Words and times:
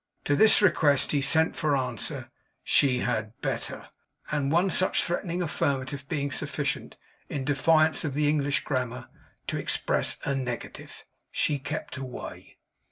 To 0.25 0.35
this 0.35 0.63
request 0.63 1.11
he 1.11 1.21
sent 1.21 1.55
for 1.55 1.77
answer, 1.77 2.31
'she 2.63 3.01
had 3.01 3.39
better;' 3.43 3.87
and 4.31 4.51
one 4.51 4.71
such 4.71 5.03
threatening 5.03 5.43
affirmative 5.43 6.07
being 6.09 6.31
sufficient, 6.31 6.97
in 7.29 7.45
defiance 7.45 8.03
of 8.03 8.15
the 8.15 8.27
English 8.27 8.63
grammar, 8.63 9.09
to 9.45 9.57
express 9.57 10.17
a 10.23 10.33
negative, 10.33 11.05
she 11.29 11.59
kept 11.59 11.97
away. 11.97 12.57